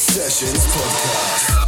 [0.00, 1.59] Sessions Podcast.